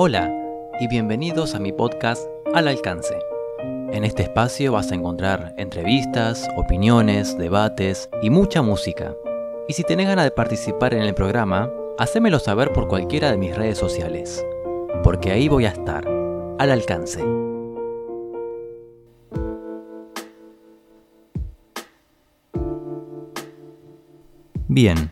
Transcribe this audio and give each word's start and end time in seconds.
Hola 0.00 0.32
y 0.78 0.86
bienvenidos 0.86 1.56
a 1.56 1.58
mi 1.58 1.72
podcast 1.72 2.22
Al 2.54 2.68
Alcance. 2.68 3.18
En 3.90 4.04
este 4.04 4.22
espacio 4.22 4.70
vas 4.70 4.92
a 4.92 4.94
encontrar 4.94 5.54
entrevistas, 5.58 6.46
opiniones, 6.56 7.36
debates 7.36 8.08
y 8.22 8.30
mucha 8.30 8.62
música. 8.62 9.16
Y 9.66 9.72
si 9.72 9.82
tenés 9.82 10.06
ganas 10.06 10.24
de 10.24 10.30
participar 10.30 10.94
en 10.94 11.02
el 11.02 11.16
programa, 11.16 11.68
hacémelo 11.98 12.38
saber 12.38 12.72
por 12.72 12.86
cualquiera 12.86 13.32
de 13.32 13.38
mis 13.38 13.56
redes 13.56 13.76
sociales, 13.76 14.46
porque 15.02 15.32
ahí 15.32 15.48
voy 15.48 15.64
a 15.64 15.70
estar, 15.70 16.06
al 16.60 16.70
alcance. 16.70 17.24
Bien, 24.68 25.10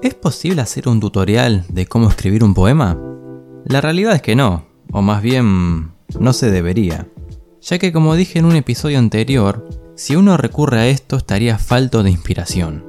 ¿es 0.00 0.14
posible 0.14 0.62
hacer 0.62 0.88
un 0.88 0.98
tutorial 0.98 1.66
de 1.68 1.84
cómo 1.84 2.08
escribir 2.08 2.42
un 2.42 2.54
poema? 2.54 3.11
La 3.64 3.80
realidad 3.80 4.14
es 4.14 4.22
que 4.22 4.36
no, 4.36 4.66
o 4.90 5.02
más 5.02 5.22
bien 5.22 5.92
no 6.18 6.32
se 6.32 6.50
debería, 6.50 7.06
ya 7.60 7.78
que 7.78 7.92
como 7.92 8.16
dije 8.16 8.38
en 8.38 8.44
un 8.44 8.56
episodio 8.56 8.98
anterior, 8.98 9.68
si 9.94 10.16
uno 10.16 10.36
recurre 10.36 10.80
a 10.80 10.86
esto 10.88 11.16
estaría 11.16 11.58
falto 11.58 12.02
de 12.02 12.10
inspiración. 12.10 12.84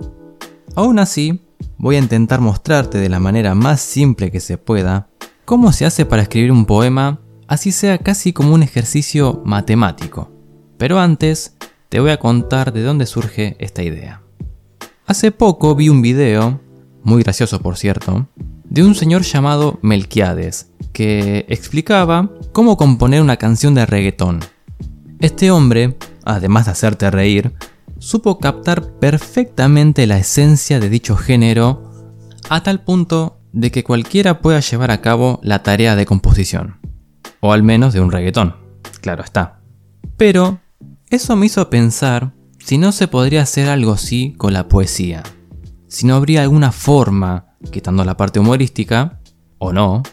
Aún 0.76 0.99
así, 0.99 1.41
voy 1.77 1.96
a 1.96 1.99
intentar 1.99 2.41
mostrarte 2.41 2.98
de 2.98 3.09
la 3.09 3.20
manera 3.20 3.54
más 3.55 3.82
simple 3.82 4.32
que 4.32 4.40
se 4.40 4.58
pueda 4.58 5.09
cómo 5.46 5.72
se 5.72 5.86
hace 5.86 6.05
para 6.05 6.23
escribir 6.23 6.52
un 6.52 6.66
poema, 6.66 7.20
así 7.48 7.71
sea 7.71 7.98
casi 7.98 8.34
como 8.34 8.54
un 8.54 8.63
ejercicio 8.63 9.41
matemático. 9.46 10.32
Pero 10.77 10.99
antes, 10.99 11.55
te 11.90 11.99
voy 11.99 12.12
a 12.12 12.20
contar 12.20 12.74
de 12.74 12.82
dónde 12.82 13.05
surge 13.05 13.55
esta 13.60 13.84
idea. 13.84 14.24
Hace 15.05 15.32
poco 15.32 15.76
vi 15.76 15.90
un 15.90 16.02
video, 16.02 16.62
muy 17.04 17.21
gracioso 17.21 17.62
por 17.62 17.77
cierto, 17.77 18.27
de 18.73 18.84
un 18.84 18.95
señor 18.95 19.22
llamado 19.22 19.77
Melquiades, 19.84 20.72
que 20.94 21.45
explicaba 21.48 22.32
cómo 22.54 22.76
componer 22.76 23.22
una 23.22 23.38
canción 23.38 23.76
de 23.76 23.85
reggaetón. 23.85 24.40
Este 25.20 25.52
hombre, 25.52 25.96
además 26.26 26.66
de 26.66 26.71
hacerte 26.71 27.12
reír, 27.12 27.54
supo 27.99 28.40
captar 28.40 28.94
perfectamente 28.94 30.07
la 30.07 30.18
esencia 30.18 30.79
de 30.79 30.90
dicho 30.90 31.16
género 31.16 32.10
a 32.49 32.63
tal 32.63 32.84
punto 32.84 33.40
de 33.51 33.70
que 33.70 33.84
cualquiera 33.84 34.41
pueda 34.41 34.60
llevar 34.60 34.90
a 34.90 35.01
cabo 35.01 35.40
la 35.44 35.62
tarea 35.62 35.96
de 35.96 36.07
composición. 36.07 36.79
O 37.41 37.54
al 37.54 37.62
menos 37.62 37.94
de 37.94 38.01
un 38.01 38.12
reggaetón, 38.12 38.55
claro 39.01 39.24
está. 39.24 39.62
Pero 40.18 40.62
eso 41.12 41.35
me 41.35 41.46
hizo 41.46 41.70
pensar 41.70 42.34
si 42.57 42.79
no 42.79 42.91
se 42.91 43.07
podría 43.07 43.44
hacer 43.44 43.70
algo 43.70 43.91
así 43.91 44.34
con 44.35 44.51
la 44.51 44.68
poesía. 44.68 45.21
Si 45.88 46.07
no 46.07 46.16
habría 46.16 46.41
alguna 46.41 46.71
forma 46.71 47.52
quitando 47.72 48.04
la 48.06 48.18
parte 48.18 48.40
humorística, 48.40 49.20
o 49.58 49.72
no, 49.74 50.04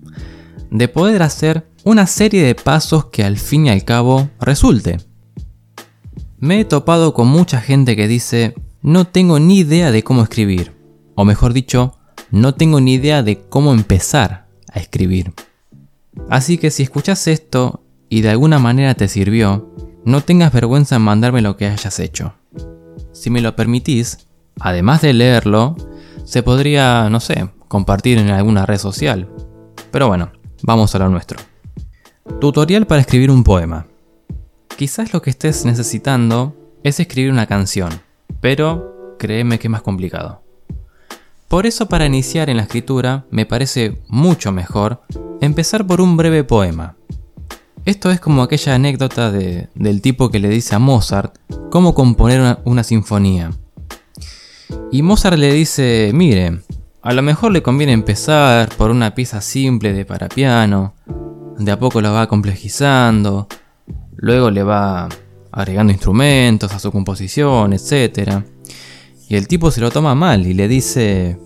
de 0.70 0.88
poder 0.88 1.22
hacer 1.22 1.68
una 1.84 2.06
serie 2.06 2.42
de 2.42 2.54
pasos 2.54 3.06
que 3.06 3.24
al 3.24 3.36
fin 3.36 3.66
y 3.66 3.70
al 3.70 3.84
cabo 3.84 4.28
resulte. 4.40 4.98
Me 6.38 6.60
he 6.60 6.64
topado 6.64 7.14
con 7.14 7.28
mucha 7.28 7.60
gente 7.60 7.96
que 7.96 8.08
dice, 8.08 8.54
no 8.82 9.06
tengo 9.06 9.38
ni 9.38 9.58
idea 9.58 9.90
de 9.90 10.02
cómo 10.02 10.22
escribir, 10.22 10.72
o 11.14 11.24
mejor 11.24 11.52
dicho, 11.52 11.96
no 12.30 12.54
tengo 12.54 12.80
ni 12.80 12.94
idea 12.94 13.22
de 13.22 13.40
cómo 13.40 13.72
empezar 13.72 14.48
a 14.72 14.78
escribir. 14.78 15.32
Así 16.28 16.58
que 16.58 16.70
si 16.70 16.82
escuchas 16.82 17.26
esto 17.26 17.82
y 18.08 18.20
de 18.20 18.30
alguna 18.30 18.58
manera 18.58 18.94
te 18.94 19.08
sirvió, 19.08 19.72
no 20.04 20.22
tengas 20.22 20.52
vergüenza 20.52 20.96
en 20.96 21.02
mandarme 21.02 21.42
lo 21.42 21.56
que 21.56 21.66
hayas 21.66 21.98
hecho. 22.00 22.34
Si 23.12 23.30
me 23.30 23.40
lo 23.40 23.56
permitís, 23.56 24.26
además 24.60 25.02
de 25.02 25.12
leerlo, 25.12 25.76
se 26.26 26.42
podría, 26.42 27.08
no 27.08 27.20
sé, 27.20 27.48
compartir 27.68 28.18
en 28.18 28.30
alguna 28.30 28.66
red 28.66 28.78
social. 28.78 29.28
Pero 29.92 30.08
bueno, 30.08 30.32
vamos 30.62 30.94
a 30.94 30.98
lo 30.98 31.08
nuestro. 31.08 31.38
Tutorial 32.40 32.86
para 32.86 33.00
escribir 33.00 33.30
un 33.30 33.44
poema. 33.44 33.86
Quizás 34.76 35.12
lo 35.12 35.22
que 35.22 35.30
estés 35.30 35.64
necesitando 35.64 36.56
es 36.82 36.98
escribir 36.98 37.30
una 37.30 37.46
canción, 37.46 37.90
pero 38.40 39.16
créeme 39.18 39.60
que 39.60 39.68
es 39.68 39.70
más 39.70 39.82
complicado. 39.82 40.42
Por 41.46 41.64
eso 41.64 41.86
para 41.86 42.06
iniciar 42.06 42.50
en 42.50 42.56
la 42.56 42.64
escritura 42.64 43.24
me 43.30 43.46
parece 43.46 44.02
mucho 44.08 44.50
mejor 44.50 45.02
empezar 45.40 45.86
por 45.86 46.00
un 46.00 46.16
breve 46.16 46.42
poema. 46.42 46.96
Esto 47.84 48.10
es 48.10 48.18
como 48.18 48.42
aquella 48.42 48.74
anécdota 48.74 49.30
del 49.30 50.02
tipo 50.02 50.28
que 50.28 50.40
le 50.40 50.48
dice 50.48 50.74
a 50.74 50.80
Mozart 50.80 51.36
cómo 51.70 51.94
componer 51.94 52.58
una 52.64 52.82
sinfonía. 52.82 53.52
Y 54.92 55.02
Mozart 55.02 55.36
le 55.36 55.52
dice, 55.52 56.10
mire, 56.14 56.60
a 57.02 57.12
lo 57.12 57.22
mejor 57.22 57.52
le 57.52 57.62
conviene 57.62 57.92
empezar 57.92 58.68
por 58.76 58.90
una 58.90 59.14
pieza 59.14 59.40
simple 59.40 59.92
de 59.92 60.04
para 60.04 60.28
piano, 60.28 60.94
de 61.58 61.72
a 61.72 61.78
poco 61.78 62.00
lo 62.00 62.12
va 62.12 62.28
complejizando, 62.28 63.48
luego 64.16 64.50
le 64.50 64.62
va 64.62 65.08
agregando 65.50 65.92
instrumentos 65.92 66.72
a 66.72 66.78
su 66.78 66.92
composición, 66.92 67.72
etc. 67.72 68.42
Y 69.28 69.36
el 69.36 69.48
tipo 69.48 69.70
se 69.70 69.80
lo 69.80 69.90
toma 69.90 70.14
mal 70.14 70.46
y 70.46 70.54
le 70.54 70.68
dice, 70.68 71.38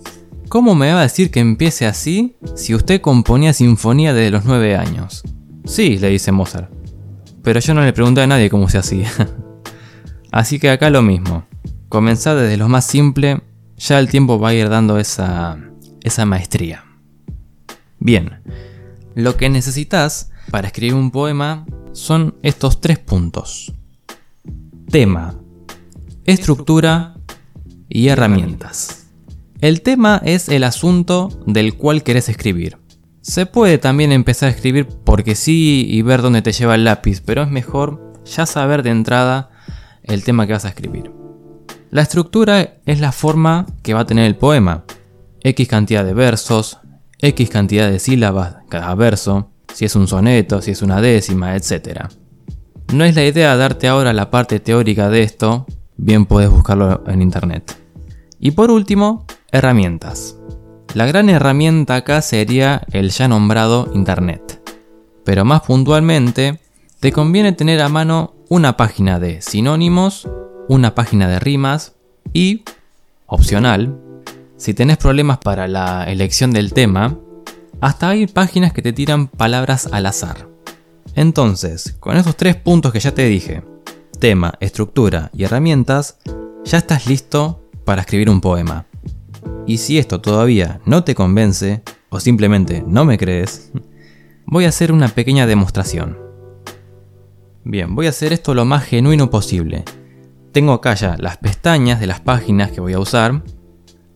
¿cómo 0.47 0.75
me 0.75 0.91
va 0.93 0.99
a 0.99 1.03
decir 1.03 1.31
que 1.31 1.39
empiece 1.39 1.87
así 1.87 2.35
si 2.55 2.75
usted 2.75 3.01
componía 3.01 3.53
sinfonía 3.53 4.13
desde 4.13 4.31
los 4.31 4.45
9 4.45 4.75
años? 4.75 5.23
Sí, 5.65 5.97
le 5.97 6.09
dice 6.09 6.31
Mozart, 6.31 6.71
pero 7.43 7.59
yo 7.59 7.73
no 7.73 7.81
le 7.81 7.93
pregunté 7.93 8.21
a 8.21 8.27
nadie 8.27 8.49
cómo 8.49 8.69
se 8.69 8.77
hacía. 8.77 9.09
así 10.31 10.59
que 10.59 10.69
acá 10.69 10.89
lo 10.89 11.01
mismo. 11.01 11.45
Comenzar 11.91 12.37
desde 12.37 12.55
lo 12.55 12.69
más 12.69 12.85
simple, 12.85 13.41
ya 13.75 13.99
el 13.99 14.07
tiempo 14.07 14.39
va 14.39 14.49
a 14.49 14.53
ir 14.53 14.69
dando 14.69 14.97
esa, 14.97 15.57
esa 16.01 16.25
maestría. 16.25 16.85
Bien, 17.99 18.39
lo 19.13 19.35
que 19.35 19.49
necesitas 19.49 20.31
para 20.51 20.67
escribir 20.67 20.93
un 20.93 21.11
poema 21.11 21.65
son 21.91 22.35
estos 22.43 22.79
tres 22.79 22.97
puntos. 22.97 23.73
Tema, 24.89 25.35
estructura 26.23 27.15
y 27.89 28.07
herramientas. 28.07 29.07
El 29.59 29.81
tema 29.81 30.21
es 30.23 30.47
el 30.47 30.63
asunto 30.63 31.43
del 31.45 31.75
cual 31.75 32.03
querés 32.03 32.29
escribir. 32.29 32.77
Se 33.19 33.45
puede 33.45 33.79
también 33.79 34.13
empezar 34.13 34.47
a 34.47 34.53
escribir 34.53 34.87
porque 34.87 35.35
sí 35.35 35.85
y 35.89 36.01
ver 36.03 36.21
dónde 36.21 36.41
te 36.41 36.53
lleva 36.53 36.75
el 36.75 36.85
lápiz, 36.85 37.19
pero 37.19 37.43
es 37.43 37.51
mejor 37.51 38.13
ya 38.23 38.45
saber 38.45 38.81
de 38.81 38.91
entrada 38.91 39.49
el 40.03 40.23
tema 40.23 40.47
que 40.47 40.53
vas 40.53 40.63
a 40.63 40.69
escribir. 40.69 41.20
La 41.91 42.03
estructura 42.03 42.77
es 42.85 43.01
la 43.01 43.11
forma 43.11 43.65
que 43.83 43.93
va 43.93 43.99
a 44.01 44.05
tener 44.05 44.25
el 44.25 44.37
poema. 44.37 44.85
X 45.41 45.67
cantidad 45.67 46.05
de 46.05 46.13
versos, 46.13 46.77
X 47.19 47.49
cantidad 47.49 47.91
de 47.91 47.99
sílabas 47.99 48.55
cada 48.69 48.95
verso, 48.95 49.49
si 49.73 49.83
es 49.83 49.97
un 49.97 50.07
soneto, 50.07 50.61
si 50.61 50.71
es 50.71 50.81
una 50.81 51.01
décima, 51.01 51.53
etc. 51.53 52.05
No 52.93 53.03
es 53.03 53.13
la 53.13 53.25
idea 53.25 53.57
darte 53.57 53.89
ahora 53.89 54.13
la 54.13 54.31
parte 54.31 54.61
teórica 54.61 55.09
de 55.09 55.23
esto, 55.23 55.65
bien 55.97 56.25
puedes 56.27 56.49
buscarlo 56.49 57.03
en 57.07 57.21
internet. 57.21 57.77
Y 58.39 58.51
por 58.51 58.71
último, 58.71 59.25
herramientas. 59.51 60.37
La 60.93 61.05
gran 61.07 61.29
herramienta 61.29 61.95
acá 61.95 62.21
sería 62.21 62.83
el 62.93 63.09
ya 63.09 63.27
nombrado 63.27 63.91
internet. 63.93 64.61
Pero 65.25 65.43
más 65.43 65.63
puntualmente, 65.63 66.61
te 67.01 67.11
conviene 67.11 67.51
tener 67.51 67.81
a 67.81 67.89
mano 67.89 68.33
una 68.47 68.77
página 68.77 69.19
de 69.19 69.41
sinónimos 69.41 70.25
una 70.71 70.95
página 70.95 71.27
de 71.27 71.37
rimas 71.37 71.95
y, 72.31 72.63
opcional, 73.25 73.99
si 74.55 74.73
tenés 74.73 74.95
problemas 74.95 75.37
para 75.39 75.67
la 75.67 76.05
elección 76.05 76.51
del 76.51 76.71
tema, 76.71 77.17
hasta 77.81 78.07
hay 78.07 78.25
páginas 78.25 78.71
que 78.71 78.81
te 78.81 78.93
tiran 78.93 79.27
palabras 79.27 79.89
al 79.91 80.05
azar. 80.05 80.47
Entonces, 81.13 81.97
con 81.99 82.15
esos 82.15 82.37
tres 82.37 82.55
puntos 82.55 82.93
que 82.93 83.01
ya 83.01 83.13
te 83.13 83.25
dije, 83.25 83.63
tema, 84.17 84.53
estructura 84.61 85.29
y 85.33 85.43
herramientas, 85.43 86.19
ya 86.63 86.77
estás 86.77 87.05
listo 87.05 87.61
para 87.83 88.03
escribir 88.03 88.29
un 88.29 88.39
poema. 88.39 88.85
Y 89.67 89.77
si 89.77 89.97
esto 89.97 90.21
todavía 90.21 90.79
no 90.85 91.03
te 91.03 91.15
convence, 91.15 91.83
o 92.07 92.21
simplemente 92.21 92.81
no 92.87 93.03
me 93.03 93.17
crees, 93.17 93.73
voy 94.45 94.63
a 94.63 94.69
hacer 94.69 94.93
una 94.93 95.09
pequeña 95.09 95.47
demostración. 95.47 96.17
Bien, 97.65 97.93
voy 97.93 98.05
a 98.05 98.11
hacer 98.11 98.31
esto 98.31 98.53
lo 98.53 98.63
más 98.63 98.85
genuino 98.85 99.29
posible, 99.29 99.83
tengo 100.51 100.73
acá 100.73 100.95
ya 100.95 101.15
las 101.17 101.37
pestañas 101.37 101.99
de 101.99 102.07
las 102.07 102.19
páginas 102.19 102.71
que 102.71 102.81
voy 102.81 102.93
a 102.93 102.99
usar, 102.99 103.43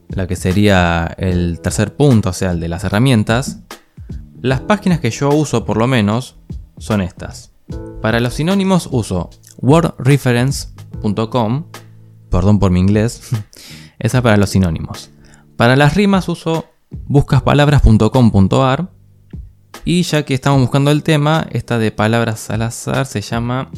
la 0.09 0.25
que 0.27 0.35
sería 0.35 1.15
el 1.17 1.59
tercer 1.61 1.95
punto, 1.95 2.29
o 2.29 2.33
sea, 2.33 2.51
el 2.51 2.59
de 2.59 2.67
las 2.67 2.83
herramientas. 2.83 3.61
Las 4.41 4.59
páginas 4.61 4.99
que 4.99 5.11
yo 5.11 5.29
uso 5.29 5.65
por 5.65 5.77
lo 5.77 5.87
menos 5.87 6.37
son 6.77 7.01
estas. 7.01 7.51
Para 8.01 8.19
los 8.19 8.35
sinónimos 8.35 8.87
uso 8.91 9.31
wordreference.com, 9.57 11.65
perdón 12.29 12.59
por 12.59 12.69
mi 12.71 12.79
inglés, 12.79 13.31
esa 13.99 14.21
para 14.21 14.37
los 14.37 14.51
sinónimos. 14.51 15.09
Para 15.55 15.75
las 15.75 15.95
rimas 15.95 16.29
uso 16.29 16.65
buscaspalabras.com.ar 17.07 18.89
y 19.83 20.03
ya 20.03 20.23
que 20.23 20.33
estamos 20.33 20.61
buscando 20.61 20.91
el 20.91 21.03
tema, 21.03 21.45
esta 21.51 21.77
de 21.77 21.91
palabras 21.91 22.49
al 22.49 22.61
azar 22.63 23.05
se 23.05 23.21
llama 23.21 23.69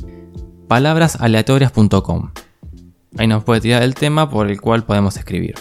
palabrasaleatorias.com. 0.68 2.32
Ahí 3.18 3.28
nos 3.28 3.44
puede 3.44 3.62
tirar 3.62 3.84
el 3.84 3.96
tema 3.96 4.30
por 4.30 4.50
el 4.50 4.62
cual 4.62 4.84
podemos 4.84 5.18
escribir. 5.18 5.56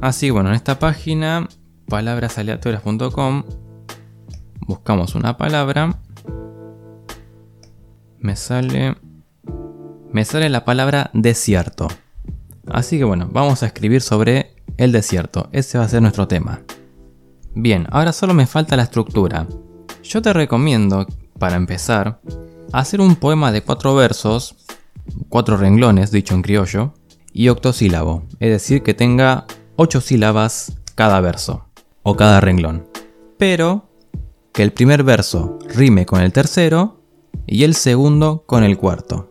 Así 0.00 0.30
bueno, 0.30 0.50
en 0.50 0.54
esta 0.54 0.78
página, 0.78 1.48
palabrasaleatorias.com, 1.88 3.44
buscamos 4.60 5.14
una 5.14 5.36
palabra. 5.36 5.98
Me 8.18 8.36
sale... 8.36 8.96
Me 10.12 10.24
sale 10.24 10.48
la 10.48 10.64
palabra 10.64 11.10
desierto. 11.12 11.86
Así 12.66 12.98
que 12.98 13.04
bueno, 13.04 13.28
vamos 13.30 13.62
a 13.62 13.66
escribir 13.66 14.00
sobre 14.00 14.56
el 14.76 14.92
desierto. 14.92 15.48
Ese 15.52 15.78
va 15.78 15.84
a 15.84 15.88
ser 15.88 16.02
nuestro 16.02 16.26
tema. 16.26 16.60
Bien, 17.54 17.86
ahora 17.90 18.12
solo 18.12 18.34
me 18.34 18.46
falta 18.46 18.76
la 18.76 18.84
estructura. 18.84 19.46
Yo 20.02 20.22
te 20.22 20.32
recomiendo, 20.32 21.06
para 21.38 21.56
empezar, 21.56 22.20
hacer 22.72 23.00
un 23.00 23.16
poema 23.16 23.52
de 23.52 23.62
cuatro 23.62 23.94
versos, 23.94 24.56
cuatro 25.28 25.56
renglones, 25.56 26.10
dicho 26.10 26.34
en 26.34 26.42
criollo, 26.42 26.94
y 27.32 27.48
octosílabo, 27.48 28.24
es 28.40 28.50
decir, 28.50 28.82
que 28.82 28.94
tenga 28.94 29.46
ocho 29.76 30.00
sílabas 30.00 30.76
cada 30.94 31.20
verso, 31.20 31.66
o 32.02 32.16
cada 32.16 32.40
renglón. 32.40 32.86
Pero 33.38 33.88
que 34.52 34.62
el 34.62 34.72
primer 34.72 35.04
verso 35.04 35.58
rime 35.68 36.06
con 36.06 36.20
el 36.20 36.32
tercero 36.32 37.00
y 37.46 37.64
el 37.64 37.74
segundo 37.74 38.44
con 38.46 38.64
el 38.64 38.76
cuarto. 38.76 39.30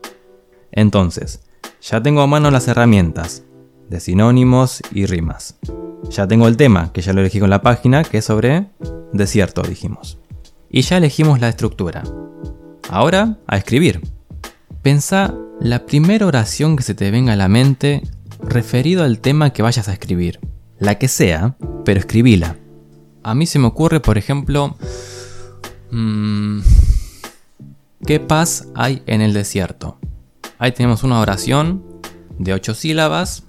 Entonces, 0.71 1.41
ya 1.81 2.01
tengo 2.01 2.21
a 2.21 2.27
mano 2.27 2.51
las 2.51 2.67
herramientas 2.67 3.43
de 3.89 3.99
sinónimos 3.99 4.81
y 4.91 5.05
rimas. 5.05 5.57
Ya 6.09 6.27
tengo 6.27 6.47
el 6.47 6.57
tema, 6.57 6.93
que 6.93 7.01
ya 7.01 7.13
lo 7.13 7.21
elegí 7.21 7.39
con 7.39 7.49
la 7.49 7.61
página, 7.61 8.03
que 8.03 8.19
es 8.19 8.25
sobre 8.25 8.67
desierto, 9.11 9.61
dijimos. 9.61 10.19
Y 10.69 10.81
ya 10.81 10.97
elegimos 10.97 11.39
la 11.39 11.49
estructura. 11.49 12.03
Ahora, 12.89 13.37
a 13.47 13.57
escribir. 13.57 14.01
Pensa 14.81 15.35
la 15.61 15.85
primera 15.85 16.25
oración 16.25 16.75
que 16.75 16.83
se 16.83 16.95
te 16.95 17.11
venga 17.11 17.33
a 17.33 17.35
la 17.35 17.47
mente 17.47 18.01
referido 18.41 19.03
al 19.03 19.19
tema 19.19 19.51
que 19.51 19.61
vayas 19.61 19.89
a 19.89 19.93
escribir. 19.93 20.39
La 20.77 20.97
que 20.97 21.07
sea, 21.07 21.55
pero 21.83 21.99
escribila. 21.99 22.55
A 23.23 23.35
mí 23.35 23.45
se 23.45 23.59
me 23.59 23.67
ocurre, 23.67 23.99
por 23.99 24.17
ejemplo, 24.17 24.77
mmm, 25.91 26.59
¿qué 28.05 28.19
paz 28.19 28.67
hay 28.75 29.03
en 29.05 29.21
el 29.21 29.33
desierto? 29.33 29.99
Ahí 30.57 30.71
tenemos 30.71 31.03
una 31.03 31.19
oración 31.19 31.83
de 32.37 32.53
ocho 32.53 32.73
sílabas 32.73 33.43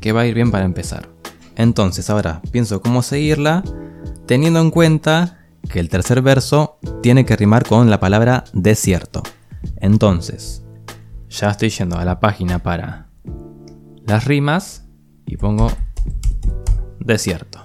que 0.00 0.12
va 0.12 0.22
a 0.22 0.26
ir 0.26 0.34
bien 0.34 0.50
para 0.50 0.64
empezar. 0.64 1.10
Entonces 1.56 2.08
ahora 2.08 2.40
pienso 2.50 2.80
cómo 2.80 3.02
seguirla 3.02 3.62
teniendo 4.26 4.60
en 4.60 4.70
cuenta 4.70 5.40
que 5.68 5.80
el 5.80 5.90
tercer 5.90 6.22
verso 6.22 6.78
tiene 7.02 7.26
que 7.26 7.36
rimar 7.36 7.66
con 7.66 7.90
la 7.90 8.00
palabra 8.00 8.44
desierto. 8.54 9.22
Entonces, 9.76 10.62
ya 11.30 11.50
estoy 11.50 11.70
yendo 11.70 11.96
a 11.96 12.04
la 12.04 12.20
página 12.20 12.58
para 12.58 13.06
las 14.04 14.24
rimas 14.24 14.84
y 15.26 15.36
pongo 15.36 15.70
desierto. 16.98 17.64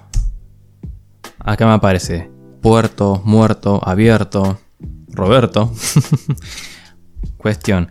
Acá 1.40 1.66
me 1.66 1.72
aparece 1.72 2.30
puerto, 2.62 3.20
muerto, 3.24 3.80
abierto, 3.84 4.58
Roberto. 5.08 5.72
Cuestión. 7.36 7.88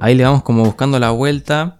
Ahí 0.00 0.14
le 0.14 0.24
vamos 0.24 0.42
como 0.42 0.64
buscando 0.64 0.98
la 0.98 1.10
vuelta 1.10 1.78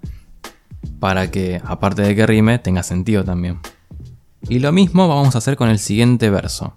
para 1.01 1.31
que, 1.31 1.61
aparte 1.65 2.03
de 2.03 2.15
que 2.15 2.27
rime, 2.27 2.59
tenga 2.59 2.83
sentido 2.83 3.25
también. 3.25 3.61
Y 4.49 4.61
lo 4.61 4.71
mismo 4.71 5.09
vamos 5.09 5.35
a 5.35 5.39
hacer 5.39 5.57
con 5.57 5.69
el 5.69 5.79
siguiente 5.79 6.31
verso. 6.31 6.77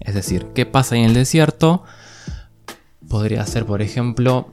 Es 0.00 0.14
decir, 0.14 0.46
¿qué 0.54 0.66
pasa 0.66 0.96
en 0.96 1.04
el 1.04 1.14
desierto? 1.14 1.82
Podría 3.08 3.44
ser, 3.46 3.66
por 3.66 3.82
ejemplo, 3.82 4.52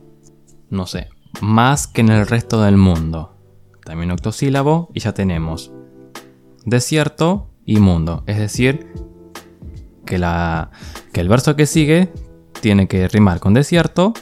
no 0.70 0.88
sé, 0.88 1.10
más 1.42 1.88
que 1.88 2.02
en 2.02 2.10
el 2.10 2.28
resto 2.28 2.62
del 2.62 2.78
mundo. 2.78 3.36
También 3.84 4.12
octosílabo 4.12 4.90
y 4.94 5.00
ya 5.00 5.14
tenemos 5.14 5.72
desierto 6.66 7.50
y 7.66 7.80
mundo. 7.80 8.24
Es 8.28 8.38
decir, 8.38 8.88
que, 10.06 10.18
la, 10.18 10.72
que 11.14 11.22
el 11.22 11.30
verso 11.30 11.56
que 11.56 11.66
sigue 11.66 12.12
tiene 12.62 12.88
que 12.88 13.08
rimar 13.08 13.40
con 13.40 13.54
desierto 13.54 14.14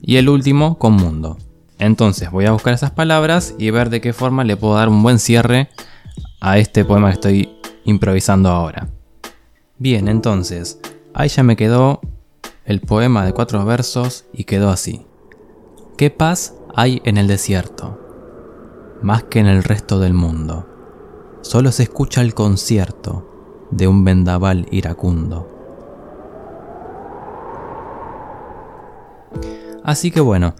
y 0.00 0.16
el 0.16 0.28
último 0.28 0.78
con 0.78 0.94
mundo. 0.94 1.38
Entonces 1.78 2.30
voy 2.30 2.44
a 2.46 2.52
buscar 2.52 2.74
esas 2.74 2.90
palabras 2.90 3.54
y 3.58 3.70
ver 3.70 3.88
de 3.90 4.00
qué 4.00 4.12
forma 4.12 4.44
le 4.44 4.56
puedo 4.56 4.74
dar 4.74 4.88
un 4.88 5.02
buen 5.02 5.18
cierre 5.18 5.70
a 6.40 6.58
este 6.58 6.84
poema 6.84 7.08
que 7.08 7.14
estoy 7.14 7.48
improvisando 7.84 8.50
ahora. 8.50 8.88
Bien, 9.78 10.08
entonces, 10.08 10.78
ahí 11.14 11.28
ya 11.28 11.42
me 11.42 11.56
quedó 11.56 12.00
el 12.66 12.80
poema 12.80 13.24
de 13.24 13.32
cuatro 13.32 13.64
versos 13.64 14.26
y 14.32 14.44
quedó 14.44 14.70
así. 14.70 15.06
¿Qué 16.00 16.08
paz 16.08 16.54
hay 16.74 17.02
en 17.04 17.18
el 17.18 17.26
desierto? 17.26 18.00
Más 19.02 19.24
que 19.24 19.38
en 19.38 19.46
el 19.46 19.62
resto 19.62 20.00
del 20.00 20.14
mundo. 20.14 20.66
Solo 21.42 21.72
se 21.72 21.82
escucha 21.82 22.22
el 22.22 22.32
concierto 22.32 23.68
de 23.70 23.86
un 23.86 24.02
vendaval 24.02 24.66
iracundo. 24.70 25.46
Así 29.84 30.10
que 30.10 30.22
bueno, 30.22 30.54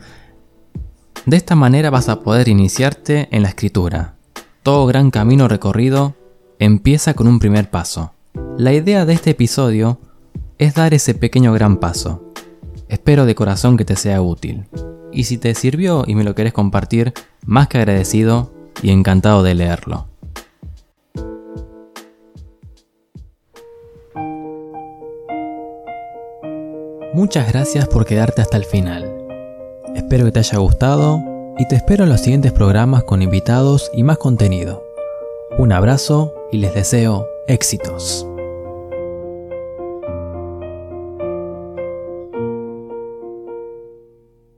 de 1.24 1.38
esta 1.38 1.54
manera 1.54 1.88
vas 1.88 2.10
a 2.10 2.20
poder 2.20 2.48
iniciarte 2.48 3.34
en 3.34 3.42
la 3.42 3.48
escritura. 3.48 4.16
Todo 4.62 4.84
gran 4.84 5.10
camino 5.10 5.48
recorrido 5.48 6.16
empieza 6.58 7.14
con 7.14 7.26
un 7.26 7.38
primer 7.38 7.70
paso. 7.70 8.12
La 8.58 8.74
idea 8.74 9.06
de 9.06 9.14
este 9.14 9.30
episodio 9.30 10.00
es 10.58 10.74
dar 10.74 10.92
ese 10.92 11.14
pequeño 11.14 11.54
gran 11.54 11.78
paso. 11.78 12.30
Espero 12.88 13.24
de 13.24 13.34
corazón 13.34 13.78
que 13.78 13.86
te 13.86 13.96
sea 13.96 14.20
útil. 14.20 14.66
Y 15.12 15.24
si 15.24 15.38
te 15.38 15.54
sirvió 15.54 16.04
y 16.06 16.14
me 16.14 16.24
lo 16.24 16.34
querés 16.34 16.52
compartir, 16.52 17.12
más 17.44 17.68
que 17.68 17.78
agradecido 17.78 18.50
y 18.82 18.90
encantado 18.90 19.42
de 19.42 19.54
leerlo. 19.54 20.06
Muchas 27.12 27.48
gracias 27.48 27.88
por 27.88 28.06
quedarte 28.06 28.40
hasta 28.40 28.56
el 28.56 28.64
final. 28.64 29.12
Espero 29.96 30.24
que 30.24 30.32
te 30.32 30.38
haya 30.38 30.58
gustado 30.58 31.20
y 31.58 31.66
te 31.66 31.74
espero 31.74 32.04
en 32.04 32.10
los 32.10 32.20
siguientes 32.20 32.52
programas 32.52 33.02
con 33.02 33.20
invitados 33.20 33.90
y 33.92 34.04
más 34.04 34.18
contenido. 34.18 34.84
Un 35.58 35.72
abrazo 35.72 36.32
y 36.52 36.58
les 36.58 36.72
deseo 36.72 37.26
éxitos. 37.48 38.29